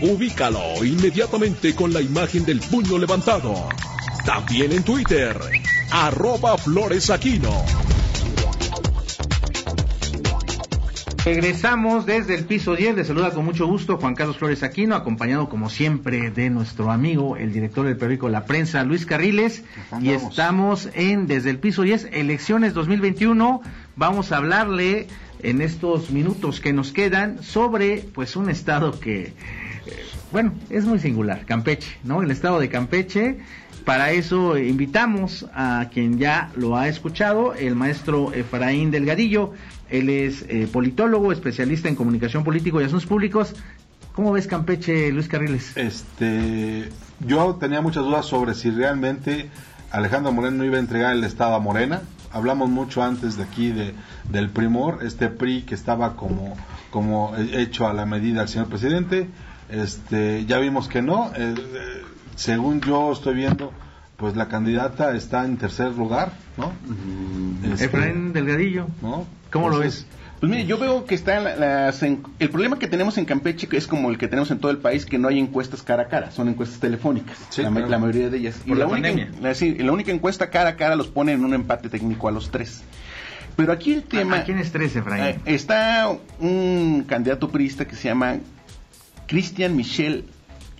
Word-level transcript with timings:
Ubícalo 0.00 0.84
inmediatamente 0.84 1.74
con 1.74 1.92
la 1.92 2.00
imagen 2.00 2.44
del 2.44 2.60
puño 2.60 2.98
levantado. 2.98 3.68
También 4.24 4.70
en 4.70 4.84
Twitter, 4.84 5.36
arroba 5.90 6.56
floresaquino. 6.56 7.50
Regresamos 11.24 12.06
desde 12.06 12.36
el 12.36 12.44
piso 12.44 12.76
10. 12.76 12.94
Le 12.94 13.04
saluda 13.04 13.32
con 13.32 13.44
mucho 13.44 13.66
gusto 13.66 13.96
Juan 13.96 14.14
Carlos 14.14 14.38
Flores 14.38 14.62
Aquino, 14.62 14.94
acompañado 14.94 15.48
como 15.48 15.68
siempre 15.68 16.30
de 16.30 16.48
nuestro 16.48 16.92
amigo, 16.92 17.36
el 17.36 17.52
director 17.52 17.84
del 17.84 17.96
periódico 17.96 18.28
La 18.28 18.44
Prensa, 18.44 18.84
Luis 18.84 19.04
Carriles. 19.04 19.64
Y 20.00 20.10
estamos 20.10 20.88
en 20.94 21.26
desde 21.26 21.50
el 21.50 21.58
piso 21.58 21.82
10, 21.82 22.10
elecciones 22.12 22.72
2021. 22.72 23.62
Vamos 23.96 24.30
a 24.30 24.36
hablarle 24.36 25.08
en 25.42 25.60
estos 25.60 26.10
minutos 26.10 26.60
que 26.60 26.72
nos 26.72 26.92
quedan 26.92 27.42
sobre 27.42 28.04
pues 28.14 28.36
un 28.36 28.50
estado 28.50 28.98
que, 28.98 29.22
eh, 29.22 29.32
bueno, 30.32 30.52
es 30.70 30.84
muy 30.84 30.98
singular, 30.98 31.44
Campeche, 31.46 31.98
¿no? 32.04 32.22
El 32.22 32.30
estado 32.30 32.60
de 32.60 32.68
Campeche. 32.68 33.38
Para 33.84 34.10
eso 34.10 34.58
invitamos 34.58 35.46
a 35.54 35.88
quien 35.92 36.18
ya 36.18 36.50
lo 36.56 36.76
ha 36.76 36.88
escuchado, 36.88 37.54
el 37.54 37.74
maestro 37.74 38.32
Efraín 38.34 38.90
Delgadillo. 38.90 39.52
Él 39.88 40.10
es 40.10 40.44
eh, 40.48 40.68
politólogo, 40.70 41.32
especialista 41.32 41.88
en 41.88 41.94
comunicación 41.94 42.44
político 42.44 42.80
y 42.80 42.84
asuntos 42.84 43.06
públicos. 43.06 43.54
¿Cómo 44.12 44.32
ves 44.32 44.46
Campeche, 44.46 45.10
Luis 45.12 45.28
Carriles? 45.28 45.76
Este, 45.76 46.88
yo 47.20 47.54
tenía 47.54 47.80
muchas 47.80 48.04
dudas 48.04 48.26
sobre 48.26 48.54
si 48.54 48.70
realmente 48.70 49.48
Alejandro 49.90 50.32
Moreno 50.32 50.64
iba 50.64 50.76
a 50.76 50.80
entregar 50.80 51.14
el 51.14 51.24
Estado 51.24 51.54
a 51.54 51.60
Morena. 51.60 52.02
Hablamos 52.32 52.68
mucho 52.68 53.02
antes 53.02 53.36
de 53.36 53.44
aquí 53.44 53.70
de, 53.70 53.94
del 54.30 54.50
Primor, 54.50 55.00
este 55.02 55.28
PRI 55.28 55.62
que 55.62 55.74
estaba 55.74 56.16
como, 56.16 56.56
como 56.90 57.34
hecho 57.36 57.86
a 57.88 57.92
la 57.92 58.06
medida 58.06 58.40
del 58.40 58.48
señor 58.48 58.68
presidente. 58.68 59.28
Este, 59.68 60.44
ya 60.46 60.58
vimos 60.58 60.88
que 60.88 61.02
no. 61.02 61.30
Eh, 61.34 61.54
eh, 61.56 62.02
según 62.36 62.80
yo 62.80 63.12
estoy 63.12 63.34
viendo, 63.34 63.72
pues 64.18 64.34
la 64.36 64.48
candidata 64.48 65.14
está 65.16 65.44
en 65.44 65.56
tercer 65.58 65.92
lugar, 65.92 66.32
¿no? 66.56 66.72
Este, 67.72 67.84
Efraín 67.86 68.32
Delgadillo. 68.32 68.88
¿no? 69.00 69.26
¿Cómo 69.52 69.68
lo 69.70 69.78
ves? 69.78 70.06
Pues 70.40 70.50
mire, 70.50 70.66
yo 70.66 70.76
veo 70.76 71.04
que 71.04 71.14
está 71.14 71.36
en 71.38 71.44
la- 71.44 71.54
las 71.56 72.02
en- 72.02 72.22
el 72.40 72.50
problema 72.50 72.78
que 72.80 72.88
tenemos 72.88 73.16
en 73.16 73.24
Campeche 73.24 73.68
que 73.68 73.76
es 73.76 73.86
como 73.86 74.10
el 74.10 74.18
que 74.18 74.26
tenemos 74.26 74.50
en 74.50 74.58
todo 74.58 74.72
el 74.72 74.78
país, 74.78 75.06
que 75.06 75.18
no 75.18 75.28
hay 75.28 75.38
encuestas 75.38 75.82
cara 75.82 76.02
a 76.02 76.08
cara, 76.08 76.32
son 76.32 76.48
encuestas 76.48 76.80
telefónicas, 76.80 77.36
Sí, 77.48 77.62
la, 77.62 77.70
ma- 77.70 77.76
claro. 77.76 77.90
la 77.92 77.98
mayoría 77.98 78.28
de 78.28 78.38
ellas. 78.38 78.60
Por 78.66 78.76
la 78.76 78.86
única, 78.86 79.08
pandemia. 79.08 79.30
la, 79.40 79.54
sí, 79.54 79.76
y 79.78 79.82
la 79.84 79.92
única 79.92 80.10
encuesta 80.12 80.50
cara 80.50 80.70
a 80.70 80.76
cara 80.76 80.96
los 80.96 81.06
pone 81.08 81.32
en 81.32 81.44
un 81.44 81.54
empate 81.54 81.88
técnico 81.88 82.26
a 82.26 82.32
los 82.32 82.50
tres. 82.50 82.82
Pero 83.54 83.72
aquí 83.72 83.92
el 83.94 84.02
tema... 84.02 84.38
¿A 84.38 84.44
quién 84.44 84.58
es 84.58 84.70
tres, 84.72 84.94
Efraín? 84.96 85.24
Eh, 85.24 85.40
está 85.46 86.08
un 86.40 87.04
candidato 87.08 87.50
priista 87.50 87.86
que 87.86 87.94
se 87.96 88.08
llama 88.08 88.36
Cristian 89.26 89.74
Michel 89.76 90.24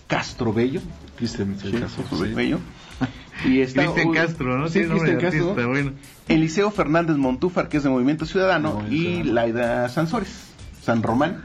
Castro 0.09 0.53
Bello. 0.53 0.81
Cristian 1.17 1.51
Michel 1.51 1.81
Castro, 1.81 2.05
sí. 2.11 2.35
Bello. 2.35 2.59
Y 3.45 3.61
está, 3.61 3.85
Cristian 3.85 4.13
Castro, 4.13 4.59
¿no? 4.59 4.69
Sí, 4.69 4.81
nombre 4.81 4.99
Cristian 4.99 5.21
Castro. 5.21 5.51
artista, 5.51 5.69
bueno. 5.69 5.93
Eliseo 6.27 6.71
Fernández 6.73 7.17
Montúfar, 7.17 7.69
que 7.69 7.77
es 7.77 7.85
de 7.85 7.91
Movimiento 7.91 8.27
Ciudadano, 8.27 8.75
Movimiento 8.75 9.29
y. 9.29 9.33
Laida 9.33 9.89
Sansores, 9.89 10.49
San 10.83 11.03
Román, 11.05 11.43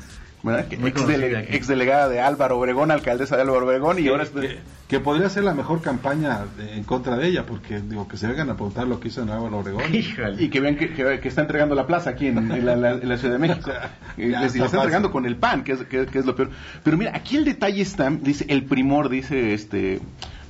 ex, 1.39 1.47
aquí. 1.49 1.67
delegada 1.67 2.09
de 2.09 2.19
Álvaro 2.19 2.59
Obregón, 2.59 2.91
alcaldesa 2.91 3.35
de 3.37 3.43
Álvaro 3.43 3.65
Obregón, 3.65 3.97
y 3.99 4.03
que, 4.03 4.09
ahora 4.09 4.23
es 4.23 4.29
que- 4.29 4.59
que 4.89 4.99
podría 4.99 5.29
ser 5.29 5.43
la 5.45 5.53
mejor 5.53 5.81
campaña 5.81 6.41
de- 6.57 6.73
en 6.75 6.83
contra 6.83 7.15
de 7.17 7.27
ella, 7.27 7.45
porque 7.45 7.79
digo 7.79 8.07
que 8.07 8.17
se 8.17 8.27
vengan 8.27 8.49
a 8.49 8.53
preguntar 8.55 8.85
lo 8.87 8.99
que 8.99 9.07
hizo 9.07 9.21
en 9.23 9.29
Álvaro 9.29 9.59
Obregón. 9.59 9.83
Híjole. 9.95 10.43
y 10.43 10.49
que 10.49 10.59
vean 10.59 10.75
que, 10.75 10.93
que- 10.93 11.19
que 11.21 11.27
está 11.29 11.41
entregando 11.41 11.73
la 11.75 11.87
plaza 11.87 12.09
aquí 12.11 12.27
en, 12.27 12.51
en 12.51 12.65
la, 12.65 12.75
la- 12.75 12.91
en 12.91 13.07
la 13.07 13.17
Ciudad 13.17 13.33
de 13.35 13.39
México. 13.39 13.71
Y 14.17 14.29
Ya 14.31 14.41
les, 14.41 14.53
está 14.55 14.77
entregando 14.77 15.11
con 15.11 15.25
el 15.25 15.37
pan, 15.37 15.63
que 15.63 15.71
es, 15.71 15.79
que, 15.85 16.05
que 16.05 16.19
es 16.19 16.25
lo 16.25 16.35
peor. 16.35 16.51
Pero 16.83 16.97
mira, 16.97 17.11
aquí 17.15 17.37
el 17.37 17.45
detalle 17.45 17.81
está, 17.81 18.09
dice 18.09 18.45
el 18.49 18.65
primor, 18.65 19.07
dice 19.09 19.53
este 19.53 20.01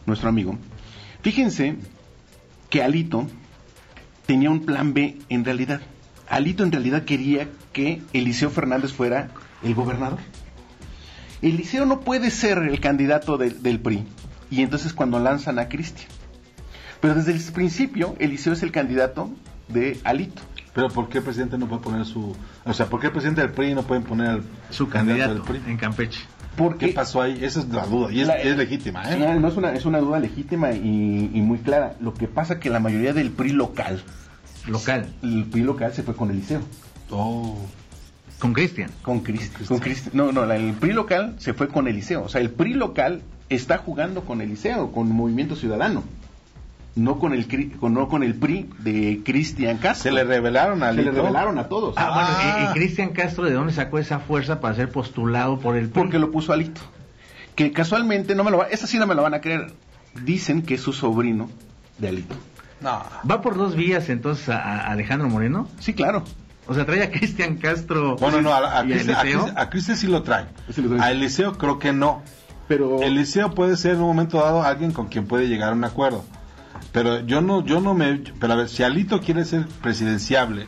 nuestro 0.07 0.27
amigo. 0.29 0.57
Fíjense 1.21 1.75
que 2.69 2.81
Alito 2.83 3.27
tenía 4.25 4.49
un 4.49 4.65
plan 4.65 4.93
B 4.93 5.17
en 5.29 5.45
realidad. 5.45 5.81
Alito 6.27 6.63
en 6.63 6.71
realidad 6.71 7.03
quería 7.03 7.47
que 7.71 8.01
Eliseo 8.13 8.49
Fernández 8.49 8.91
fuera 8.91 9.29
el 9.63 9.73
gobernador. 9.75 10.19
Eliseo 11.41 11.85
no 11.85 11.99
puede 12.01 12.29
ser 12.31 12.59
el 12.59 12.79
candidato 12.79 13.37
del- 13.37 13.61
del 13.61 13.79
PRI. 13.79 14.05
Y 14.49 14.61
entonces 14.61 14.93
cuando 14.93 15.19
lanzan 15.19 15.59
a 15.59 15.67
Cristian. 15.67 16.07
Pero 17.01 17.15
desde 17.15 17.33
el 17.33 17.41
principio, 17.53 18.15
Eliseo 18.19 18.53
es 18.53 18.63
el 18.63 18.71
candidato 18.71 19.29
de 19.67 19.99
Alito. 20.03 20.41
Pero 20.73 20.89
¿por 20.89 21.09
qué 21.09 21.17
el 21.19 21.23
presidente 21.23 21.57
no 21.57 21.67
puede 21.67 21.81
poner 21.81 22.05
su... 22.05 22.35
O 22.65 22.73
sea, 22.73 22.87
¿por 22.87 22.99
qué 22.99 23.07
el 23.07 23.11
presidente 23.13 23.41
del 23.41 23.51
PRI 23.51 23.75
no 23.75 23.83
puede 23.83 24.01
poner 24.01 24.27
al 24.29 24.43
Su 24.69 24.87
candidato 24.89 25.33
candidato 25.33 25.33
del 25.53 25.61
PRI? 25.61 25.71
en 25.71 25.77
Campeche. 25.77 26.21
Porque 26.55 26.87
¿Qué 26.87 26.93
pasó 26.93 27.21
ahí? 27.21 27.43
Esa 27.43 27.59
es 27.61 27.69
la 27.69 27.85
duda, 27.85 28.11
y 28.11 28.21
es, 28.21 28.27
La- 28.27 28.35
es 28.35 28.55
legítima, 28.55 29.03
¿eh? 29.11 29.17
No, 29.17 29.39
no 29.39 29.47
es 29.47 29.57
una, 29.57 29.73
es 29.73 29.85
una 29.85 29.99
duda 29.99 30.19
legítima 30.19 30.71
y, 30.71 31.31
y 31.33 31.41
muy 31.41 31.57
clara. 31.59 31.95
Lo 31.99 32.13
que 32.13 32.27
pasa 32.27 32.59
que 32.59 32.69
la 32.69 32.79
mayoría 32.79 33.11
del 33.13 33.31
PRI 33.31 33.53
local, 33.53 34.03
Local. 34.67 35.07
el 35.23 35.45
PRI 35.45 35.61
local 35.63 35.93
se 35.93 36.03
fue 36.03 36.15
con 36.15 36.29
Eliseo. 36.31 36.61
Oh. 37.09 37.57
Con 38.43 38.51
Cristian. 38.53 38.91
Con 39.01 39.21
Cristian. 39.21 39.65
Con 39.65 39.79
Cristian. 39.79 40.11
No, 40.17 40.33
no, 40.33 40.45
la- 40.45 40.57
el 40.57 40.73
PRI 40.73 40.91
local 40.91 41.35
se 41.39 41.53
fue 41.53 41.69
con 41.69 41.87
Eliseo. 41.87 42.23
O 42.23 42.27
sea, 42.29 42.41
el 42.41 42.49
PRI 42.49 42.73
local 42.73 43.21
está 43.47 43.77
jugando 43.77 44.25
con 44.25 44.41
Eliseo, 44.41 44.91
con 44.91 45.09
Movimiento 45.09 45.55
Ciudadano. 45.55 46.03
No 46.95 47.19
con 47.19 47.31
el, 47.33 47.47
cri- 47.47 47.75
con, 47.79 47.93
no 47.93 48.09
con 48.09 48.21
el 48.21 48.35
PRI 48.35 48.69
de 48.79 49.21
Cristian 49.23 49.77
Castro. 49.77 50.11
Se 50.11 50.11
le 50.11 50.25
revelaron 50.25 50.83
a 50.83 50.93
Se 50.93 51.01
le 51.03 51.11
revelaron 51.11 51.57
a 51.57 51.69
todos. 51.69 51.95
Ah, 51.97 52.09
Ah. 52.11 52.13
bueno, 52.43 52.67
¿y, 52.67 52.69
y 52.69 52.73
Cristian 52.73 53.09
Castro 53.13 53.45
de 53.45 53.53
dónde 53.53 53.71
sacó 53.71 53.97
esa 53.97 54.19
fuerza 54.19 54.59
para 54.59 54.75
ser 54.75 54.89
postulado 54.91 55.57
por 55.59 55.77
el 55.77 55.87
PRI? 55.89 56.01
Porque 56.03 56.19
lo 56.19 56.29
puso 56.29 56.51
Alito. 56.51 56.81
Que 57.55 57.71
casualmente, 57.71 58.35
no 58.35 58.43
me 58.43 58.51
lo 58.51 58.57
va, 58.57 58.65
esa 58.65 58.87
sí 58.87 58.99
no 58.99 59.07
me 59.07 59.15
lo 59.15 59.23
van 59.23 59.33
a 59.35 59.39
creer. 59.41 59.71
Dicen 60.23 60.61
que 60.63 60.73
es 60.75 60.81
su 60.81 60.91
sobrino 60.91 61.49
de 61.97 62.09
Alito. 62.09 62.35
No. 62.81 63.01
¿Va 63.29 63.41
por 63.41 63.55
dos 63.55 63.75
vías 63.77 64.09
entonces 64.09 64.49
a, 64.49 64.57
a 64.59 64.91
Alejandro 64.91 65.29
Moreno? 65.29 65.69
Sí, 65.79 65.93
claro. 65.93 66.23
O 66.67 66.73
sea, 66.73 66.85
trae 66.85 67.03
a 67.03 67.11
Cristian 67.11 67.57
Castro 67.57 68.15
Bueno, 68.17 68.41
no, 68.41 68.53
a, 68.53 68.79
a 68.79 68.83
Cristian- 68.83 69.15
a. 69.17 69.21
Cristian- 69.21 69.53
a 69.57 69.69
Cristian 69.69 69.97
sí 69.97 70.07
lo 70.07 70.23
trae. 70.23 70.45
Sí 70.73 70.81
lo 70.81 70.89
trae. 70.95 71.01
A 71.01 71.11
Eliseo 71.11 71.57
creo 71.57 71.77
que 71.79 71.91
no. 71.93 72.21
Pero 72.67 73.01
Eliseo 73.01 73.53
puede 73.53 73.75
ser 73.75 73.95
en 73.95 74.01
un 74.01 74.07
momento 74.07 74.37
dado 74.39 74.63
alguien 74.63 74.91
con 74.91 75.07
quien 75.07 75.25
puede 75.27 75.47
llegar 75.49 75.69
a 75.69 75.73
un 75.73 75.83
acuerdo. 75.83 76.23
Pero 76.93 77.19
yo 77.21 77.41
no, 77.41 77.65
yo 77.65 77.81
no 77.81 77.93
me, 77.93 78.21
pero 78.39 78.53
a 78.53 78.55
ver, 78.55 78.69
si 78.69 78.83
Alito 78.83 79.19
quiere 79.19 79.43
ser 79.45 79.65
presidenciable, 79.81 80.67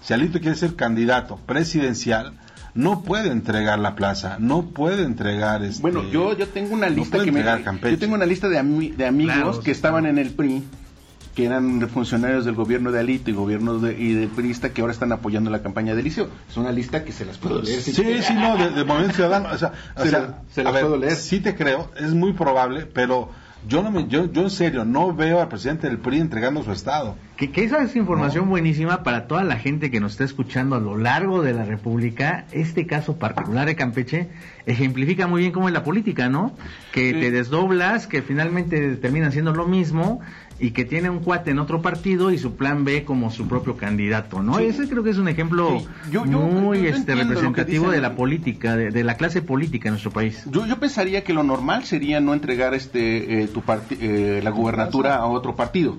si 0.00 0.14
Alito 0.14 0.40
quiere 0.40 0.56
ser 0.56 0.74
candidato 0.76 1.36
presidencial, 1.46 2.32
no 2.74 3.02
puede 3.02 3.30
entregar 3.30 3.78
la 3.78 3.94
plaza, 3.94 4.36
no 4.38 4.62
puede 4.70 5.02
entregar 5.04 5.62
este. 5.62 5.82
Bueno, 5.82 6.02
yo, 6.10 6.36
yo 6.36 6.48
tengo 6.48 6.74
una 6.74 6.88
lista 6.88 7.18
que 7.18 7.24
me, 7.32 7.40
entregar 7.40 7.62
Campeche. 7.62 7.92
yo 7.96 7.98
tengo 8.00 8.14
una 8.14 8.26
lista 8.26 8.48
de, 8.48 8.58
ami- 8.60 8.94
de 8.94 9.06
amigos 9.06 9.34
Claro, 9.34 9.58
que 9.58 9.64
sí, 9.66 9.70
estaban 9.72 10.04
claro. 10.04 10.18
en 10.18 10.26
el 10.26 10.32
PRI, 10.32 10.64
que 11.34 11.44
eran 11.46 11.88
funcionarios 11.88 12.44
del 12.44 12.54
gobierno 12.54 12.92
de 12.92 13.00
Alito 13.00 13.30
y 13.30 13.32
gobiernos 13.34 13.82
de, 13.82 13.98
y 13.98 14.12
del 14.14 14.28
PRIista 14.28 14.70
que 14.70 14.80
ahora 14.80 14.92
están 14.92 15.10
apoyando 15.12 15.50
la 15.50 15.62
campaña 15.62 15.94
de 15.94 16.00
Eliseo. 16.00 16.28
Es 16.48 16.56
una 16.56 16.70
lista 16.72 17.04
que 17.04 17.12
se 17.12 17.24
las 17.24 17.38
puedo 17.38 17.60
leer. 17.60 17.80
si 17.80 17.92
Sí, 17.92 18.22
sí, 18.22 18.34
no, 18.34 18.56
de, 18.56 18.70
de 18.70 18.84
Movimiento 18.84 19.14
Ciudadano, 19.16 19.48
o 19.52 19.58
sea, 19.58 19.72
Se 19.96 20.10
sea, 20.10 20.18
la- 20.20 20.38
se 20.50 20.62
las 20.64 20.72
ver, 20.72 20.82
puedo 20.82 20.96
leer. 20.96 21.16
sí 21.16 21.40
te 21.40 21.54
creo, 21.54 21.90
es 21.98 22.14
muy 22.14 22.32
probable, 22.34 22.86
pero 22.86 23.30
yo 23.66 23.82
no 23.82 23.90
me, 23.90 24.06
yo, 24.08 24.30
yo 24.30 24.42
en 24.42 24.50
serio 24.50 24.84
no 24.84 25.14
veo 25.14 25.40
al 25.40 25.48
presidente 25.48 25.86
del 25.88 25.96
PRI 25.98 26.20
entregando 26.20 26.62
su 26.62 26.70
estado. 26.70 27.16
Que, 27.36 27.50
que 27.50 27.64
esa 27.64 27.82
es 27.82 27.96
información 27.96 28.48
buenísima 28.50 29.02
para 29.02 29.26
toda 29.26 29.42
la 29.42 29.56
gente 29.56 29.90
que 29.90 29.98
nos 30.00 30.12
está 30.12 30.24
escuchando 30.24 30.76
a 30.76 30.80
lo 30.80 30.96
largo 30.98 31.42
de 31.42 31.52
la 31.54 31.64
República. 31.64 32.44
Este 32.52 32.86
caso 32.86 33.16
particular 33.16 33.66
de 33.66 33.74
Campeche 33.74 34.28
ejemplifica 34.66 35.26
muy 35.26 35.40
bien 35.40 35.52
cómo 35.52 35.66
es 35.68 35.74
la 35.74 35.82
política, 35.82 36.28
¿no? 36.28 36.54
Que 36.92 37.12
Sí. 37.12 37.20
te 37.20 37.30
desdoblas, 37.30 38.06
que 38.06 38.22
finalmente 38.22 38.96
terminan 38.96 39.32
siendo 39.32 39.52
lo 39.54 39.66
mismo 39.66 40.20
y 40.60 40.70
que 40.70 40.84
tiene 40.84 41.10
un 41.10 41.18
cuate 41.18 41.50
en 41.50 41.58
otro 41.58 41.82
partido 41.82 42.30
y 42.30 42.38
su 42.38 42.54
plan 42.56 42.84
B 42.84 43.04
como 43.04 43.30
su 43.30 43.48
propio 43.48 43.76
candidato, 43.76 44.42
¿no? 44.42 44.58
Sí. 44.58 44.64
Ese 44.66 44.88
creo 44.88 45.02
que 45.02 45.10
es 45.10 45.18
un 45.18 45.28
ejemplo 45.28 45.78
Sí. 45.80 45.86
Yo- 46.12 46.24
yo- 46.26 46.38
muy 46.38 46.82
yo 46.82 46.88
este, 46.88 47.14
representativo 47.14 47.90
de 47.90 48.00
la 48.00 48.14
política, 48.14 48.76
de, 48.76 48.90
de 48.90 49.04
la 49.04 49.16
clase 49.16 49.42
política 49.42 49.88
en 49.88 49.94
nuestro 49.94 50.12
país. 50.12 50.44
Yo, 50.50 50.66
yo 50.66 50.78
pensaría 50.78 51.24
que 51.24 51.32
lo 51.32 51.42
normal 51.42 51.84
sería 51.84 52.20
no 52.20 52.34
entregar 52.34 52.72
este 52.74 53.42
eh, 53.42 53.48
tu 53.48 53.62
parti- 53.62 53.98
eh, 54.00 54.40
la 54.44 54.50
gubernatura 54.50 55.16
a 55.16 55.26
otro 55.26 55.56
partido. 55.56 55.96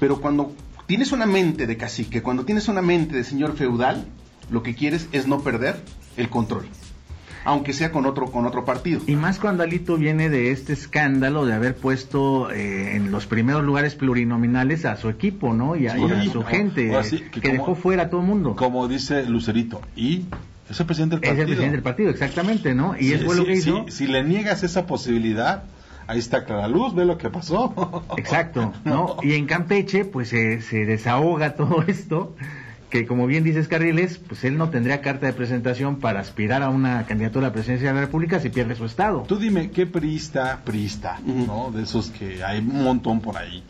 Pero 0.00 0.20
cuando 0.20 0.52
tienes 0.86 1.12
una 1.12 1.26
mente 1.26 1.66
de 1.66 1.76
cacique, 1.76 2.22
cuando 2.22 2.44
tienes 2.44 2.68
una 2.68 2.80
mente 2.82 3.14
de 3.16 3.24
señor 3.24 3.56
feudal, 3.56 4.06
lo 4.50 4.62
que 4.62 4.74
quieres 4.74 5.08
es 5.12 5.26
no 5.26 5.40
perder 5.40 5.82
el 6.16 6.30
control. 6.30 6.66
Aunque 7.48 7.72
sea 7.72 7.90
con 7.90 8.04
otro, 8.04 8.26
con 8.26 8.44
otro 8.44 8.66
partido. 8.66 9.00
Y 9.06 9.16
más 9.16 9.38
cuando 9.38 9.62
Alito 9.62 9.96
viene 9.96 10.28
de 10.28 10.50
este 10.50 10.74
escándalo 10.74 11.46
de 11.46 11.54
haber 11.54 11.74
puesto 11.74 12.50
eh, 12.50 12.94
en 12.94 13.10
los 13.10 13.26
primeros 13.26 13.64
lugares 13.64 13.94
plurinominales 13.94 14.84
a 14.84 14.96
su 14.96 15.08
equipo, 15.08 15.54
¿no? 15.54 15.74
Y 15.74 15.86
a, 15.86 15.96
su 16.30 16.42
gente, 16.44 16.92
que, 17.32 17.52
dejó 17.52 17.74
fuera 17.74 18.04
a 18.04 18.10
todo 18.10 18.20
el 18.20 18.26
mundo. 18.26 18.54
Como 18.54 18.86
dice 18.86 19.24
Lucerito, 19.24 19.80
y 19.96 20.26
es 20.68 20.78
el 20.78 20.84
presidente 20.84 21.16
del 21.16 21.20
partido. 21.22 21.32
Es 21.32 21.40
el 21.40 21.46
presidente 21.46 21.76
del 21.76 21.82
partido, 21.82 22.10
exactamente, 22.10 22.74
¿no? 22.74 22.94
Y 23.00 23.14
es 23.14 23.22
lo 23.22 23.44
que 23.46 23.52
hizo. 23.54 23.86
Si, 23.88 24.06
le 24.06 24.22
niegas 24.24 24.62
esa 24.62 24.84
posibilidad, 24.86 25.62
ahí 26.06 26.18
está 26.18 26.44
clara 26.44 26.68
luz, 26.68 26.94
ve 26.94 27.06
lo 27.06 27.16
que 27.16 27.30
pasó. 27.30 28.04
Exacto, 28.18 28.74
¿no? 28.84 29.16
Y 29.22 29.32
en 29.32 29.46
Campeche, 29.46 30.04
pues 30.04 30.28
se 30.28 30.84
desahoga 30.84 31.54
todo 31.56 31.82
esto 31.86 32.36
que 32.90 33.06
como 33.06 33.26
bien 33.26 33.44
dices 33.44 33.68
Carriles, 33.68 34.18
pues 34.18 34.44
él 34.44 34.56
no 34.56 34.70
tendría 34.70 35.00
carta 35.00 35.26
de 35.26 35.32
presentación 35.32 35.96
para 35.96 36.20
aspirar 36.20 36.62
a 36.62 36.70
una 36.70 37.04
candidatura 37.06 37.46
a 37.46 37.50
la 37.50 37.52
presidencia 37.52 37.88
de 37.88 37.94
la 37.94 38.00
República 38.00 38.40
si 38.40 38.48
pierde 38.48 38.74
su 38.76 38.84
estado. 38.84 39.24
Tú 39.26 39.36
dime, 39.36 39.70
¿qué 39.70 39.86
priista, 39.86 40.60
priista, 40.64 41.20
¿no? 41.24 41.70
De 41.70 41.82
esos 41.82 42.10
que 42.10 42.42
hay 42.42 42.58
un 42.58 42.82
montón 42.82 43.20
por 43.20 43.36
ahí, 43.36 43.62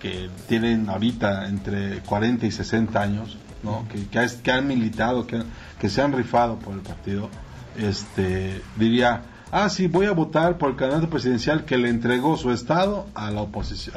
que 0.00 0.30
tienen 0.48 0.88
ahorita 0.88 1.48
entre 1.48 1.98
40 2.00 2.46
y 2.46 2.50
60 2.50 3.00
años, 3.00 3.36
¿no? 3.62 3.86
Que, 3.88 4.06
que, 4.42 4.50
han 4.50 4.66
militado, 4.66 5.26
que, 5.26 5.42
que 5.78 5.88
se 5.88 6.00
han 6.00 6.12
rifado 6.12 6.58
por 6.58 6.74
el 6.74 6.80
partido, 6.80 7.28
este, 7.76 8.62
diría, 8.76 9.22
ah, 9.50 9.68
sí, 9.68 9.86
voy 9.86 10.06
a 10.06 10.12
votar 10.12 10.56
por 10.56 10.70
el 10.70 10.76
candidato 10.76 11.10
presidencial 11.10 11.64
que 11.64 11.76
le 11.76 11.90
entregó 11.90 12.36
su 12.38 12.50
estado 12.50 13.06
a 13.14 13.30
la 13.30 13.42
oposición, 13.42 13.94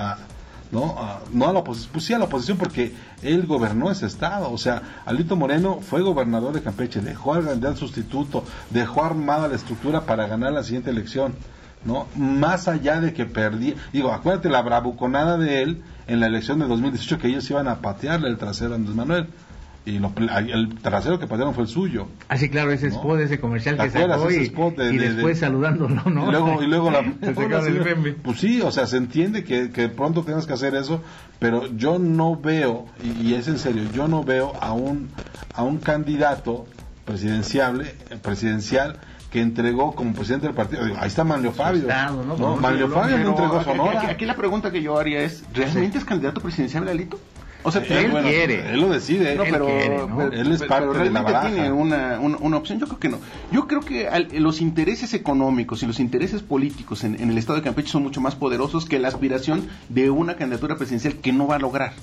¿no? 0.76 1.22
no 1.32 1.48
a 1.48 1.54
la 1.54 1.60
oposición, 1.60 1.92
pues 1.94 2.06
sí 2.06 2.14
a 2.14 2.20
la 2.20 2.26
oposición 2.26 2.58
porque 2.58 2.94
él 3.24 3.48
gobernó 3.48 3.90
ese 3.90 4.06
estado, 4.06 4.52
o 4.52 4.58
sea, 4.58 4.82
Alito 5.06 5.38
Moreno 5.38 5.80
fue 5.80 6.02
gobernador 6.02 6.54
de 6.54 6.62
Campeche, 6.62 7.00
dejó 7.00 7.34
al 7.34 7.46
candidato 7.46 7.78
sustituto, 7.78 8.44
dejó 8.72 9.06
armada 9.06 9.48
la 9.48 9.56
estructura 9.56 10.02
para 10.02 10.28
ganar 10.28 10.52
la 10.52 10.64
siguiente 10.64 10.90
elección, 10.90 11.34
¿no? 11.86 12.08
Más 12.16 12.68
allá 12.68 13.00
de 13.00 13.14
que 13.14 13.26
perdí, 13.26 13.76
digo, 13.94 14.12
acuérdate 14.12 14.50
la 14.50 14.62
bravuconada 14.62 15.38
de 15.38 15.62
él 15.62 15.84
en 16.08 16.20
la 16.20 16.28
elección 16.28 16.60
de 16.60 16.68
2018 16.68 17.20
que 17.20 17.30
ellos 17.30 17.50
iban 17.50 17.70
a 17.70 17.80
patearle 17.80 18.28
el 18.28 18.38
trasero 18.38 18.74
a 18.74 18.76
Andrés 18.76 18.96
Manuel 18.96 19.28
y 19.86 19.98
el 19.98 20.76
trasero 20.82 21.20
que 21.20 21.28
pasaron 21.28 21.54
fue 21.54 21.64
el 21.64 21.70
suyo. 21.70 22.08
Ah, 22.28 22.38
sí, 22.38 22.50
claro, 22.50 22.72
ese 22.72 22.88
spot, 22.88 23.20
ese 23.20 23.40
comercial 23.40 23.78
que 23.78 23.92
sacó 23.92 24.32
y, 24.32 24.96
y 24.96 24.98
después 24.98 25.40
saludándolo, 25.40 26.10
¿no? 26.10 26.28
Y 26.28 26.32
luego, 26.32 26.64
y 26.64 26.68
luego 26.68 26.90
la... 26.90 27.04
pues 28.24 28.40
sí, 28.40 28.62
o 28.62 28.72
sea, 28.72 28.88
se 28.88 28.98
entiende 28.98 29.44
que, 29.44 29.70
que 29.70 29.88
pronto 29.90 30.24
tengas 30.24 30.48
que 30.48 30.54
hacer 30.54 30.74
eso, 30.76 31.02
pero 31.40 31.68
yo 31.76 32.00
no 32.00 32.36
veo, 32.36 32.88
y, 33.04 33.36
es 33.36 33.48
en 33.48 33.60
serio, 33.60 33.84
yo 33.94 34.08
no 34.08 34.24
veo 34.24 34.54
a 34.60 34.74
un, 34.74 35.10
a 35.54 35.64
un 35.64 35.78
candidato 35.78 36.66
presidenciable, 37.06 37.94
presidencial 38.24 39.00
que 39.30 39.42
entregó 39.42 39.94
como 39.94 40.14
presidente 40.14 40.48
del 40.48 40.56
partido. 40.56 40.82
ahí 40.98 41.08
está 41.08 41.24
Manlio 41.24 41.52
Fabio. 41.52 41.88
¿no? 42.38 42.56
Manlio 42.56 42.88
Fabio 42.90 43.20
no 43.20 43.30
entregó 43.32 43.64
Sonora. 43.64 44.00
Aquí, 44.00 44.12
aquí, 44.12 44.26
la 44.26 44.36
pregunta 44.36 44.72
que 44.72 44.82
yo 44.82 44.98
haría 44.98 45.20
es, 45.20 45.44
¿realmente 45.54 46.00
es 46.00 46.06
candidato 46.06 46.42
presidencial 46.42 46.88
Alito? 46.88 47.20
O 47.66 47.72
sea, 47.72 47.82
él, 47.82 48.12
quiere. 48.22 48.70
Él 48.70 48.80
lo 48.80 48.90
decide. 48.90 49.36
No, 49.36 49.44
pero, 49.44 49.68
él, 50.32 50.52
es 50.52 50.62
parte 50.64 51.00
de 51.00 51.10
la 51.10 51.42
tiene 51.42 51.72
una, 51.72 52.20
una, 52.20 52.58
opción. 52.58 52.80
Yo 52.80 52.86
creo 52.86 53.00
que 53.00 53.10
no. 53.10 53.18
Yo 53.52 53.68
creo 53.68 53.82
que 53.82 54.08
los 54.34 54.62
intereses 54.62 55.16
económicos 55.16 55.82
y 55.82 55.88
los 55.88 56.00
intereses 56.00 56.44
políticos 56.44 57.04
en, 57.04 57.20
en 57.20 57.32
el 57.32 57.40
estado 57.40 57.58
de 57.58 57.64
Campeche 57.64 57.90
son 57.90 58.04
mucho 58.04 58.22
más 58.22 58.36
poderosos 58.36 58.86
que 58.86 59.00
la 59.00 59.08
aspiración 59.08 59.68
de 59.90 60.12
una 60.12 60.36
candidatura 60.36 60.78
presidencial 60.78 61.16
que 61.16 61.34
no 61.34 61.48
va 61.48 61.56
a 61.56 61.60
lograr. 61.60 61.94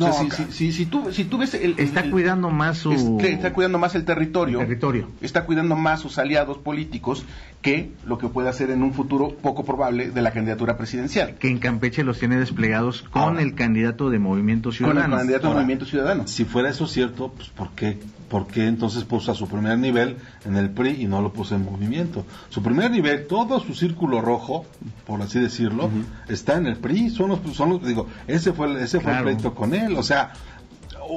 No, 0.00 0.12
si, 0.50 0.72
si, 0.72 0.86
tú, 0.86 1.12
si 1.12 1.24
tú 1.24 1.38
ves 1.38 1.54
el, 1.54 1.78
está 1.78 2.10
cuidando 2.10 2.50
más 2.50 2.78
su 2.78 3.18
está 3.20 3.52
cuidando 3.52 3.78
más 3.78 3.94
el 3.94 4.04
territorio, 4.04 4.58
territorio, 4.58 5.08
está 5.20 5.44
cuidando 5.44 5.76
más 5.76 6.00
sus 6.00 6.18
aliados 6.18 6.58
políticos 6.58 7.24
que 7.62 7.92
lo 8.06 8.16
que 8.16 8.28
puede 8.28 8.48
hacer 8.48 8.70
en 8.70 8.82
un 8.82 8.94
futuro 8.94 9.36
poco 9.36 9.64
probable 9.64 10.10
de 10.10 10.22
la 10.22 10.32
candidatura 10.32 10.76
presidencial. 10.78 11.34
Que 11.34 11.48
en 11.48 11.58
Campeche 11.58 12.04
los 12.04 12.18
tiene 12.18 12.38
desplegados 12.38 13.02
con 13.10 13.38
el 13.38 13.54
candidato 13.54 14.08
de 14.08 14.18
Movimiento 14.18 14.72
Ciudadano. 14.72 15.02
Con 15.02 15.12
el 15.12 15.18
candidato 15.18 15.48
de 15.48 15.54
Movimiento 15.54 15.84
Ciudadano. 15.84 16.26
Si 16.26 16.44
fuera 16.44 16.70
eso 16.70 16.86
cierto, 16.86 17.32
pues 17.36 17.48
¿por 17.48 17.70
qué, 17.72 17.98
¿por 18.30 18.46
qué 18.46 18.66
entonces 18.66 19.04
puso 19.04 19.32
a 19.32 19.34
su 19.34 19.46
primer 19.46 19.78
nivel 19.78 20.16
en 20.46 20.56
el 20.56 20.70
PRI 20.70 21.02
y 21.02 21.06
no 21.06 21.20
lo 21.20 21.32
puso 21.32 21.54
en 21.54 21.64
Movimiento? 21.64 22.24
Su 22.48 22.62
primer 22.62 22.90
nivel, 22.90 23.26
todo 23.26 23.60
su 23.60 23.74
círculo 23.74 24.22
rojo, 24.22 24.64
por 25.06 25.20
así 25.20 25.38
decirlo, 25.38 25.90
está 26.28 26.56
en 26.56 26.66
el 26.66 26.76
PRI. 26.76 27.10
Son 27.10 27.28
los, 27.28 27.40
son 27.54 27.70
los, 27.70 27.86
digo, 27.86 28.06
ese 28.26 28.54
fue, 28.54 28.82
ese 28.82 29.00
fue 29.00 29.16
el 29.18 29.22
pleito 29.22 29.54
con 29.54 29.74
él. 29.74 29.89
O 29.96 30.02
sea, 30.02 30.32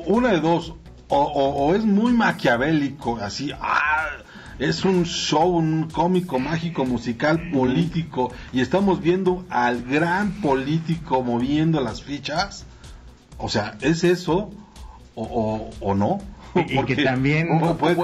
una 0.05 0.29
de 0.29 0.39
dos, 0.39 0.73
o, 1.07 1.73
es 1.75 1.85
muy 1.85 2.13
maquiavélico, 2.13 3.17
así, 3.17 3.51
ah, 3.59 4.07
es 4.59 4.85
un 4.85 5.05
show, 5.05 5.49
un 5.49 5.89
cómico, 5.89 6.39
mágico, 6.39 6.85
musical, 6.85 7.49
político, 7.51 8.31
y 8.51 8.61
estamos 8.61 9.01
viendo 9.01 9.45
al 9.49 9.83
gran 9.83 10.41
político 10.41 11.23
moviendo 11.23 11.81
las 11.81 12.03
fichas. 12.03 12.65
O 13.37 13.49
sea, 13.49 13.77
¿es 13.81 14.03
eso 14.03 14.51
o, 15.15 15.69
o, 15.79 15.95
no? 15.95 16.19
y 16.67 16.83
que 16.85 17.03
también 17.03 17.49
o, 17.51 17.75
puede, 17.77 17.95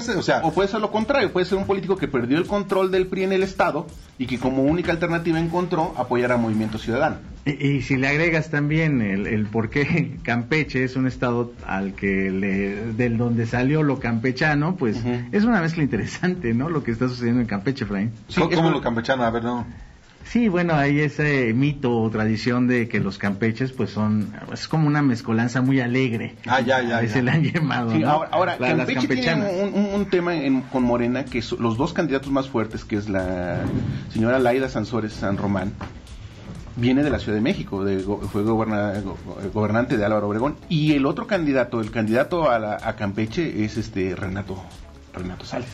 ser, 0.00 0.16
o, 0.16 0.22
sea, 0.22 0.40
o 0.44 0.52
puede 0.52 0.68
ser 0.68 0.80
lo 0.80 0.90
contrario 0.90 1.32
puede 1.32 1.46
ser 1.46 1.58
un 1.58 1.66
político 1.66 1.96
que 1.96 2.08
perdió 2.08 2.38
el 2.38 2.46
control 2.46 2.90
del 2.90 3.06
PRI 3.06 3.24
en 3.24 3.32
el 3.32 3.42
estado 3.42 3.86
y 4.18 4.26
que 4.26 4.38
como 4.38 4.62
única 4.62 4.92
alternativa 4.92 5.38
encontró 5.38 5.94
apoyar 5.96 6.32
a 6.32 6.36
Movimiento 6.36 6.78
Ciudadano 6.78 7.16
y, 7.46 7.80
si 7.82 7.96
le 7.96 8.08
agregas 8.08 8.50
también 8.50 9.00
el, 9.00 9.26
el, 9.26 9.46
por 9.46 9.70
qué 9.70 10.18
Campeche 10.22 10.84
es 10.84 10.96
un 10.96 11.06
estado 11.06 11.52
al 11.66 11.94
que 11.94 12.30
le, 12.30 12.92
del 12.92 13.16
donde 13.16 13.46
salió 13.46 13.82
lo 13.82 13.98
campechano, 13.98 14.76
pues 14.76 15.02
es 15.32 15.44
una 15.44 15.60
mezcla 15.60 15.82
interesante, 15.82 16.52
¿no? 16.52 16.68
Lo 16.68 16.84
que 16.84 16.90
está 16.90 17.08
sucediendo 17.08 17.40
en 17.40 17.46
Campeche, 17.46 17.86
Frank. 17.86 18.10
Sí, 18.28 18.40
¿Cómo, 18.54 18.70
lo 18.70 18.80
campechano? 18.82 19.24
A 19.24 19.30
ver, 19.30 19.42
no. 19.44 19.66
Sí, 20.24 20.48
bueno, 20.48 20.74
hay 20.74 21.00
ese 21.00 21.52
mito 21.54 21.96
o 21.98 22.08
tradición 22.10 22.68
de 22.68 22.88
que 22.88 23.00
los 23.00 23.18
campeches, 23.18 23.72
pues 23.72 23.90
son, 23.90 24.32
es 24.52 24.68
como 24.68 24.86
una 24.86 25.02
mezcolanza 25.02 25.60
muy 25.60 25.80
alegre. 25.80 26.36
Ah, 26.46 26.60
ya, 26.60 26.82
ya. 26.82 27.06
Se 27.08 27.22
le 27.22 27.32
han 27.32 27.42
llamado. 27.42 27.90
Sí, 27.92 28.04
Ahora, 28.04 28.56
Campeche 28.56 29.08
tiene 29.08 29.64
un, 29.94 30.06
tema 30.06 30.32
con 30.70 30.84
Morena, 30.84 31.24
que 31.24 31.42
los 31.58 31.76
dos 31.76 31.92
candidatos 31.92 32.30
más 32.30 32.48
fuertes, 32.48 32.84
que 32.84 32.96
es 32.96 33.08
la 33.08 33.58
señora 34.12 34.38
Laida 34.38 34.68
Sansores 34.68 35.14
San 35.14 35.36
Román 35.36 35.72
viene 36.76 37.02
de 37.02 37.10
la 37.10 37.18
Ciudad 37.18 37.36
de 37.36 37.42
México, 37.42 37.84
fue 38.30 38.42
gobernante 38.42 39.96
de 39.96 40.04
Álvaro 40.04 40.28
Obregón. 40.28 40.56
Y 40.68 40.94
el 40.94 41.06
otro 41.06 41.26
candidato, 41.26 41.80
el 41.80 41.90
candidato 41.90 42.50
a, 42.50 42.94
Campeche 42.96 43.64
es 43.64 43.76
este 43.76 44.14
Renato, 44.14 44.62
Renato 45.12 45.44
Sales. 45.44 45.68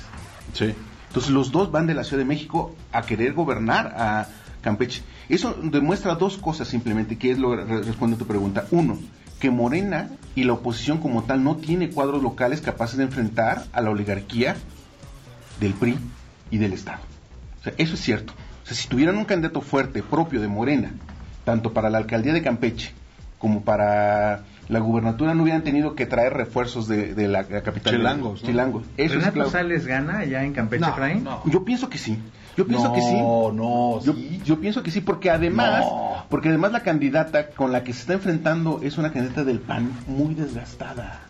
Sí. 0.52 0.75
Entonces 1.16 1.32
los 1.32 1.50
dos 1.50 1.72
van 1.72 1.86
de 1.86 1.94
la 1.94 2.04
Ciudad 2.04 2.18
de 2.18 2.26
México 2.26 2.76
a 2.92 3.00
querer 3.00 3.32
gobernar 3.32 3.94
a 3.96 4.26
Campeche. 4.60 5.02
Eso 5.30 5.56
demuestra 5.62 6.14
dos 6.14 6.36
cosas 6.36 6.68
simplemente, 6.68 7.16
que 7.16 7.30
es 7.30 7.38
lo 7.38 7.56
que 7.56 7.64
responde 7.64 8.16
a 8.16 8.18
tu 8.18 8.26
pregunta. 8.26 8.66
Uno, 8.70 8.99
que 9.40 9.50
Morena 9.50 10.11
y 10.35 10.44
la 10.44 10.52
oposición 10.52 10.99
como 10.99 11.23
tal 11.23 11.42
no 11.42 11.56
tiene 11.56 11.88
cuadros 11.88 12.23
locales 12.23 12.61
capaces 12.61 12.99
de 12.99 13.04
enfrentar 13.04 13.64
a 13.73 13.80
la 13.80 13.88
oligarquía 13.88 14.56
del 15.58 15.73
PRI 15.73 15.96
y 16.50 16.58
del 16.58 16.75
Estado. 16.75 17.00
O 17.61 17.64
sea, 17.64 17.73
eso 17.78 17.94
es 17.94 18.00
cierto. 18.02 18.35
O 18.62 18.66
sea, 18.66 18.76
si 18.76 18.87
tuvieran 18.87 19.16
un 19.16 19.25
candidato 19.25 19.62
fuerte, 19.62 20.02
propio 20.02 20.42
de 20.42 20.49
Morena, 20.49 20.90
tanto 21.46 21.73
para 21.73 21.88
la 21.88 21.96
alcaldía 21.96 22.35
de 22.35 22.42
Campeche 22.42 22.92
como 23.38 23.62
para 23.62 24.44
la 24.68 24.80
gubernatura, 24.80 25.35
no 25.35 25.42
hubieran 25.42 25.62
tenido 25.62 25.94
que 25.94 26.06
traer 26.06 26.35
refuerzos 26.35 26.88
de, 26.88 27.28
la, 27.28 27.44
capital. 27.44 27.94
Chilangos. 27.94 28.42
Chilangos. 28.42 28.85
Eso 28.96 29.14
¿Renato 29.14 29.50
Sales 29.50 29.87
gana 29.87 30.18
allá 30.18 30.44
en 30.44 30.52
Campeche, 30.52 30.87
no, 31.23 31.42
Yo 31.46 31.64
pienso 31.64 31.88
que 31.88 31.99
sí. 31.99 32.18
Yo 32.56 32.66
pienso 32.66 32.92
que 32.92 33.02
sí. 33.02 33.12
No, 33.12 33.52
no, 33.52 34.00
yo, 34.02 34.14
yo, 34.44 34.58
pienso 34.61 34.82
que 34.82 34.90
sí, 34.90 35.02
porque 35.02 35.30
además, 35.30 35.85
porque 36.30 36.49
además 36.49 36.73
la 36.73 36.80
candidata 36.80 37.49
con 37.50 37.70
la 37.70 37.85
que 37.85 37.92
se 37.92 38.00
está 38.00 38.14
enfrentando 38.14 38.80
es 38.82 38.96
una 38.96 39.12
candidata 39.12 39.44
del 39.44 39.61
PAN 39.61 39.90
muy 40.06 40.35
desgastada 40.35 41.26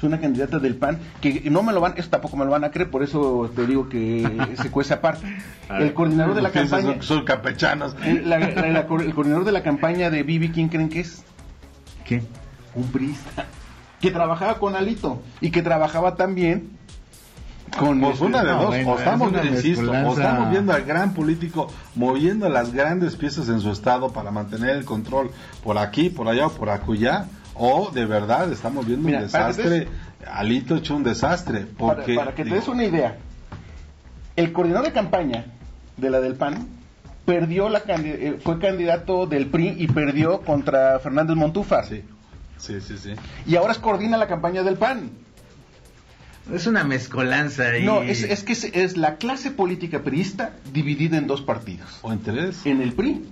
es 0.00 0.04
una 0.04 0.18
candidata 0.18 0.58
del 0.58 0.76
PAN, 0.76 0.98
que 1.20 1.50
no 1.50 1.62
me 1.62 1.74
lo 1.74 1.80
van, 1.82 1.92
eso 1.98 2.08
tampoco 2.08 2.34
me 2.38 2.46
lo 2.46 2.50
van 2.50 2.64
a 2.64 2.70
creer, 2.70 2.88
por 2.88 3.02
eso 3.02 3.50
te 3.54 3.66
digo 3.66 3.90
que 3.90 4.26
se 4.54 4.70
cuece 4.70 4.94
aparte. 4.94 5.26
El 5.68 5.92
coordinador 5.92 6.34
de 6.34 6.40
la 6.40 6.50
campaña... 6.50 7.02
Son 7.02 7.22
campechanos. 7.22 7.94
El, 8.02 8.24
coordinador 8.86 9.44
de 9.44 9.52
la 9.52 9.62
campaña 9.62 10.08
de 10.08 10.22
Bibi, 10.22 10.48
¿quién 10.48 10.70
creen 10.70 10.88
que 10.88 11.00
es? 11.00 11.22
¿Qué? 12.06 12.22
Un 12.74 12.84
priista. 12.90 13.46
Que 14.00 14.10
trabajaba 14.10 14.58
con 14.58 14.76
Alito 14.76 15.22
y 15.40 15.50
que 15.50 15.62
trabajaba 15.62 16.16
también 16.16 16.78
con 17.78 18.00
pues 18.00 18.20
una 18.20 18.42
de 18.42 18.50
dos, 18.50 18.74
o 18.86 18.98
estamos, 18.98 19.32
insisto, 19.44 19.90
o 19.90 20.12
estamos 20.12 20.50
viendo 20.50 20.72
al 20.72 20.84
gran 20.84 21.14
político 21.14 21.68
moviendo 21.94 22.48
las 22.48 22.72
grandes 22.72 23.16
piezas 23.16 23.48
en 23.48 23.60
su 23.60 23.70
estado 23.70 24.12
para 24.12 24.30
mantener 24.30 24.70
el 24.70 24.84
control 24.84 25.30
por 25.62 25.78
aquí, 25.78 26.10
por 26.10 26.28
allá 26.28 26.46
o 26.46 26.50
por 26.50 26.70
acullá, 26.70 27.26
o 27.54 27.90
de 27.90 28.06
verdad 28.06 28.50
estamos 28.52 28.86
viendo 28.86 29.08
un 29.08 29.20
desastre, 29.20 29.88
Alito 30.26 30.76
hecho 30.76 30.96
un 30.96 31.04
desastre. 31.04 31.66
Porque, 31.78 32.14
para, 32.14 32.34
que 32.34 32.44
te 32.44 32.54
des 32.54 32.68
una 32.68 32.84
idea, 32.84 33.18
el 34.36 34.52
coordinador 34.52 34.86
de 34.86 34.92
campaña 34.92 35.44
de 35.96 36.10
la 36.10 36.20
del 36.20 36.34
PAN 36.34 36.66
perdió 37.24 37.68
la 37.68 37.82
eh, 37.86 38.38
fue 38.42 38.58
candidato 38.58 39.26
del 39.26 39.46
PRI 39.46 39.76
y 39.78 39.86
perdió 39.86 40.40
contra 40.40 40.98
Fernández 40.98 41.36
Montúfar. 41.36 41.86
Sí, 41.86 42.02
sí, 42.60 42.80
sí, 42.80 42.96
sí. 42.98 43.14
Y 43.46 43.56
ahora 43.56 43.74
coordina 43.74 44.16
la 44.16 44.28
campaña 44.28 44.62
del 44.62 44.76
PAN. 44.76 45.10
Es 46.52 46.66
una 46.66 46.84
mezcolanza. 46.84 47.76
Y... 47.78 47.84
No, 47.84 48.02
es, 48.02 48.22
es 48.22 48.42
que 48.42 48.52
es, 48.52 48.64
es, 48.64 48.96
la 48.96 49.16
clase 49.16 49.50
política 49.50 50.02
priista 50.02 50.52
dividida 50.72 51.16
en 51.16 51.26
dos 51.26 51.42
partidos. 51.42 51.98
¿O 52.02 52.12
en 52.12 52.20
tres? 52.20 52.64
En 52.64 52.80
el 52.80 52.92
PRI. 52.92 53.22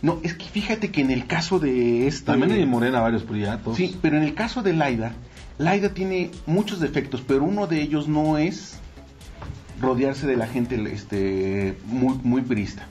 No, 0.00 0.18
es 0.22 0.34
que 0.34 0.46
fíjate 0.46 0.90
que 0.90 1.00
en 1.00 1.10
el 1.10 1.26
caso 1.26 1.60
de 1.60 2.08
este... 2.08 2.26
También 2.26 2.52
hay 2.52 2.62
en 2.62 2.68
Morena 2.68 3.00
varios 3.00 3.22
priatos. 3.22 3.76
Sí, 3.76 3.96
pero 4.02 4.16
en 4.16 4.24
el 4.24 4.34
caso 4.34 4.62
de 4.62 4.72
Laida, 4.72 5.12
Laida 5.58 5.90
tiene 5.90 6.30
muchos 6.46 6.80
defectos, 6.80 7.22
pero 7.26 7.44
uno 7.44 7.68
de 7.68 7.80
ellos 7.80 8.08
no 8.08 8.36
es 8.36 8.80
rodearse 9.80 10.26
de 10.26 10.36
la 10.36 10.48
gente 10.48 10.80
este, 10.92 11.76
muy, 11.86 12.18
muy 12.24 12.42
priista. 12.42 12.86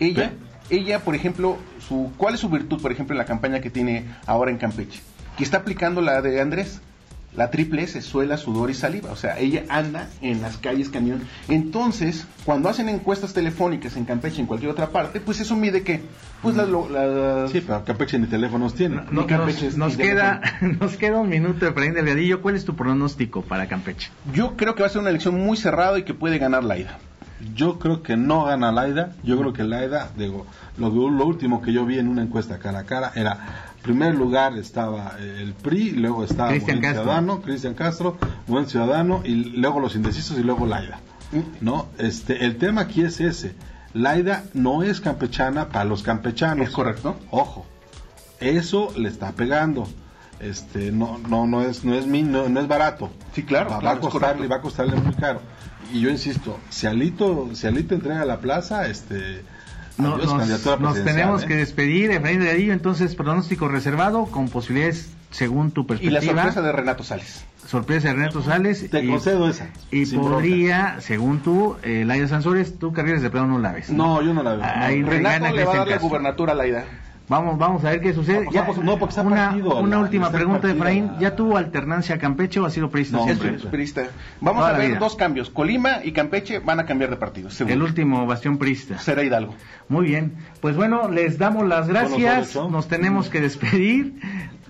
Ella, 0.00 0.32
ella, 0.70 1.04
por 1.04 1.14
ejemplo, 1.14 1.56
su, 1.86 2.12
¿cuál 2.16 2.34
es 2.34 2.40
su 2.40 2.48
virtud, 2.48 2.80
por 2.82 2.90
ejemplo, 2.90 3.14
en 3.14 3.18
la 3.18 3.26
campaña 3.26 3.60
que 3.60 3.70
tiene 3.70 4.06
ahora 4.26 4.50
en 4.50 4.58
Campeche? 4.58 5.00
Que 5.36 5.44
está 5.44 5.58
aplicando 5.58 6.00
la 6.00 6.22
de 6.22 6.40
Andrés. 6.40 6.80
La 7.36 7.50
triple 7.50 7.82
S, 7.82 8.00
suela, 8.00 8.38
sudor 8.38 8.70
y 8.70 8.74
saliva. 8.74 9.10
O 9.10 9.16
sea, 9.16 9.38
ella 9.38 9.64
anda 9.68 10.08
en 10.22 10.40
las 10.40 10.56
calles 10.56 10.88
camión. 10.88 11.20
Entonces, 11.48 12.26
cuando 12.46 12.70
hacen 12.70 12.88
encuestas 12.88 13.34
telefónicas 13.34 13.94
en 13.96 14.06
Campeche, 14.06 14.40
en 14.40 14.46
cualquier 14.46 14.70
otra 14.70 14.88
parte, 14.88 15.20
pues 15.20 15.38
eso 15.40 15.54
mide 15.54 15.82
que, 15.82 16.00
pues 16.40 16.56
las... 16.56 16.66
La, 16.66 17.46
sí, 17.48 17.60
pero 17.60 17.84
Campeche 17.84 18.18
ni 18.18 18.26
teléfonos 18.26 18.74
tiene. 18.74 18.96
No, 18.96 19.04
no, 19.10 19.26
Campeche 19.26 19.66
nos, 19.66 19.76
nos 19.76 19.96
queda, 19.98 20.40
nos 20.80 20.96
queda 20.96 21.20
un 21.20 21.28
minuto 21.28 21.66
de 21.66 21.72
Efraín 21.72 21.92
Delgadillo. 21.92 22.40
¿Cuál 22.40 22.56
es 22.56 22.64
tu 22.64 22.74
pronóstico 22.74 23.42
para 23.42 23.68
Campeche? 23.68 24.10
Yo 24.32 24.56
creo 24.56 24.74
que 24.74 24.80
va 24.80 24.86
a 24.86 24.90
ser 24.90 25.02
una 25.02 25.10
elección 25.10 25.34
muy 25.34 25.58
cerrada 25.58 25.98
y 25.98 26.04
que 26.04 26.14
puede 26.14 26.38
ganar 26.38 26.64
Laida. 26.64 26.98
Yo 27.54 27.78
creo 27.78 28.02
que 28.02 28.16
no 28.16 28.44
gana 28.44 28.72
Laida. 28.72 29.12
Yo 29.22 29.38
creo 29.38 29.52
que 29.52 29.64
Laida, 29.64 30.10
digo, 30.16 30.46
lo, 30.78 30.90
lo 30.90 31.26
último 31.26 31.60
que 31.60 31.72
yo 31.72 31.84
vi 31.84 31.98
en 31.98 32.08
una 32.08 32.22
encuesta 32.22 32.58
cara 32.58 32.80
a 32.80 32.84
cara 32.84 33.12
era 33.14 33.66
primer 33.86 34.16
lugar 34.16 34.58
estaba 34.58 35.16
el 35.20 35.54
PRI, 35.54 35.92
luego 35.92 36.24
estaba 36.24 36.48
Cristian 36.48 36.80
Buen 36.80 36.92
Ciudadano, 36.92 37.42
Cristian 37.42 37.74
Castro, 37.74 38.16
Buen 38.48 38.66
Ciudadano, 38.66 39.22
y 39.24 39.34
luego 39.34 39.78
los 39.78 39.94
indecisos 39.94 40.38
y 40.38 40.42
luego 40.42 40.66
Laida. 40.66 40.98
¿No? 41.60 41.86
Este, 41.98 42.44
el 42.44 42.56
tema 42.56 42.82
aquí 42.82 43.02
es 43.02 43.20
ese. 43.20 43.54
Laida 43.94 44.44
no 44.54 44.82
es 44.82 45.00
campechana 45.00 45.68
para 45.68 45.84
los 45.84 46.02
campechanos. 46.02 46.66
Es 46.66 46.74
correcto. 46.74 47.16
Ojo. 47.30 47.64
Eso 48.40 48.92
le 48.96 49.08
está 49.08 49.32
pegando. 49.32 49.86
Este, 50.40 50.92
no, 50.92 51.18
no, 51.18 51.46
no 51.46 51.62
es, 51.62 51.84
no 51.84 51.94
es 51.94 52.06
no, 52.06 52.48
no 52.48 52.60
es 52.60 52.68
barato. 52.68 53.10
Sí, 53.32 53.42
claro. 53.42 53.70
Va, 53.70 53.78
claro, 53.78 54.00
va 54.00 54.08
a 54.08 54.10
costarle, 54.10 54.48
va 54.48 54.56
a 54.56 54.60
costarle 54.60 54.96
muy 54.96 55.14
caro. 55.14 55.40
Y 55.92 56.00
yo 56.00 56.10
insisto, 56.10 56.58
si 56.68 56.86
Alito, 56.86 57.50
si 57.54 57.66
Alito 57.66 57.94
entrega 57.94 58.24
la 58.24 58.40
plaza, 58.40 58.88
este, 58.88 59.42
no, 59.98 60.18
nos, 60.18 60.80
nos, 60.80 61.04
tenemos 61.04 61.44
¿eh? 61.44 61.46
que 61.46 61.56
despedir, 61.56 62.10
Efraín 62.10 62.40
Delgadillo, 62.40 62.72
entonces 62.72 63.14
pronóstico 63.14 63.68
reservado 63.68 64.26
con 64.26 64.48
posibilidades 64.48 65.10
según 65.30 65.70
tu 65.70 65.86
perspectiva. 65.86 66.20
Y 66.20 66.26
la 66.26 66.42
sorpresa 66.42 66.62
de 66.62 66.72
Renato 66.72 67.02
Sales. 67.02 67.44
Sorpresa 67.66 68.08
de 68.08 68.14
Renato 68.14 68.42
Sales. 68.42 68.90
Te 68.90 69.04
y, 69.04 69.08
concedo 69.08 69.48
esa. 69.48 69.70
Y 69.90 70.06
podría, 70.06 70.82
bronca. 70.82 71.00
según 71.00 71.40
tú, 71.40 71.76
eh, 71.82 72.04
Laida 72.04 72.28
Sansores, 72.28 72.78
tú 72.78 72.92
carreras 72.92 73.22
de 73.22 73.30
plano 73.30 73.46
no 73.46 73.58
la 73.58 73.72
ves. 73.72 73.90
No, 73.90 74.22
yo 74.22 74.34
no 74.34 74.42
la 74.42 74.54
veo. 74.54 74.64
Ahí. 74.64 75.02
Renato 75.02 75.54
le 75.54 75.64
va 75.64 75.72
a 75.72 75.76
dar 75.78 75.88
la 75.88 75.98
gubernatura 75.98 76.52
a 76.52 76.56
Laida. 76.56 76.84
Vamos, 77.28 77.58
vamos 77.58 77.84
a 77.84 77.90
ver 77.90 78.00
qué 78.00 78.14
sucede. 78.14 78.44
No, 78.44 78.52
ya, 78.52 78.66
no, 78.82 78.98
porque 78.98 79.10
está 79.10 79.22
una, 79.22 79.46
partido, 79.48 79.76
una 79.80 79.96
la, 79.96 80.02
última 80.02 80.26
está 80.26 80.36
pregunta 80.38 80.68
de 80.68 80.74
Efraín. 80.74 81.10
¿Ya 81.18 81.34
tuvo 81.34 81.56
alternancia 81.56 82.18
Campeche 82.18 82.60
o 82.60 82.66
ha 82.66 82.70
sido 82.70 82.88
priista 82.88 83.16
No, 83.16 83.24
siempre? 83.24 83.56
Es 83.56 83.62
priista. 83.66 84.06
Vamos 84.40 84.62
Toda 84.62 84.76
a 84.76 84.78
ver 84.78 84.98
dos 85.00 85.16
cambios. 85.16 85.50
Colima 85.50 85.98
y 86.04 86.12
Campeche 86.12 86.60
van 86.60 86.78
a 86.78 86.86
cambiar 86.86 87.10
de 87.10 87.16
partido. 87.16 87.50
seguro. 87.50 87.74
El 87.74 87.82
último 87.82 88.26
bastión 88.26 88.58
priista. 88.58 88.98
Será 88.98 89.24
Hidalgo. 89.24 89.54
Muy 89.88 90.06
bien. 90.06 90.34
Pues 90.60 90.76
bueno, 90.76 91.08
les 91.08 91.36
damos 91.36 91.66
las 91.66 91.88
gracias. 91.88 92.54
Nos 92.54 92.86
tenemos 92.86 93.28
que 93.28 93.40
despedir. 93.40 94.14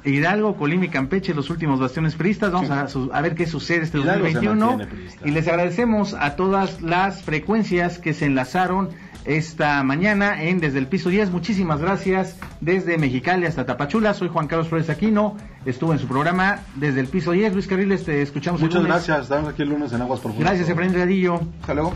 Hidalgo, 0.04 0.56
Colima 0.56 0.84
y 0.84 0.88
Campeche, 0.88 1.34
los 1.34 1.50
últimos 1.50 1.80
bastiones 1.80 2.14
priistas. 2.14 2.52
Vamos 2.52 2.70
a, 2.70 2.86
su- 2.86 3.10
a 3.12 3.20
ver 3.22 3.34
qué 3.34 3.46
sucede 3.46 3.82
este 3.82 3.98
Hidalgo 3.98 4.26
se 4.28 4.34
2021. 4.34 4.66
mantiene 4.78 4.92
priista. 4.92 5.28
Y 5.28 5.30
les 5.32 5.48
agradecemos 5.48 6.14
a 6.14 6.36
todas 6.36 6.80
las 6.80 7.22
frecuencias 7.22 7.98
que 7.98 8.14
se 8.14 8.26
enlazaron 8.26 8.90
esta 9.26 9.82
mañana 9.82 10.42
en 10.44 10.60
Desde 10.60 10.78
el 10.78 10.86
Piso 10.86 11.08
10. 11.08 11.30
Muchísimas 11.30 11.80
gracias 11.80 12.36
desde 12.60 12.96
Mexicali 12.98 13.46
hasta 13.46 13.66
Tapachula. 13.66 14.14
Soy 14.14 14.28
Juan 14.28 14.46
Carlos 14.46 14.68
Flores 14.68 14.88
Aquino. 14.88 15.36
Estuvo 15.64 15.92
en 15.92 15.98
su 15.98 16.06
programa 16.06 16.60
Desde 16.76 17.00
el 17.00 17.08
Piso 17.08 17.32
10. 17.32 17.52
Luis 17.54 17.66
Carriles, 17.66 18.04
te 18.04 18.22
escuchamos 18.22 18.60
el 18.60 18.66
Muchas 18.68 18.82
lunes. 18.82 18.94
gracias. 18.96 19.22
Estamos 19.24 19.52
aquí 19.52 19.62
el 19.62 19.68
lunes 19.70 19.92
en 19.92 20.02
Aguas 20.02 20.20
Profundas. 20.20 20.50
Gracias, 20.50 20.68
Efraín 20.70 20.92
Delgadillo. 20.92 21.40
Hasta 21.60 21.74
luego. 21.74 21.92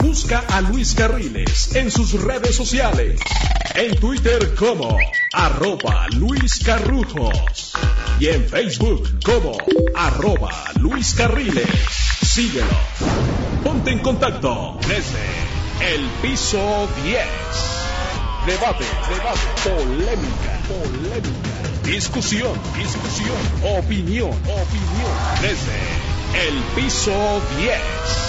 Busca 0.00 0.44
a 0.48 0.60
Luis 0.60 0.94
Carriles 0.94 1.74
en 1.74 1.90
sus 1.90 2.22
redes 2.22 2.54
sociales. 2.54 3.20
En 3.74 3.98
Twitter 3.98 4.54
como 4.54 4.96
arroba 5.32 6.06
Luis 6.16 6.60
Carrujos. 6.64 7.74
Y 8.20 8.28
en 8.28 8.44
Facebook 8.48 9.08
como 9.24 9.58
arroba 9.94 10.52
Luis 10.80 11.14
Carriles. 11.14 11.68
Síguelo. 12.22 12.66
Ponte 13.62 13.90
en 13.90 13.98
contacto 14.00 14.76
desde 14.86 15.94
el 15.94 16.06
piso 16.22 16.88
10. 17.04 17.24
Debate, 18.46 18.84
debate, 19.08 19.40
polémica, 19.64 20.58
polémica. 20.68 21.58
Discusión, 21.84 22.52
discusión, 22.76 23.36
opinión, 23.78 24.30
opinión. 24.30 25.12
Desde 25.40 26.48
el 26.48 26.62
piso 26.74 27.40
10. 27.58 28.27